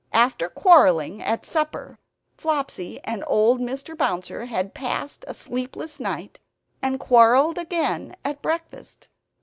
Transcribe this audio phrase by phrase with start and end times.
[0.13, 1.99] After quarreling at supper,
[2.35, 3.95] Flopsy and old Mr.
[3.95, 6.39] Bouncer had passed a sleepless night,
[6.81, 9.09] and quarrelled again at breakfast.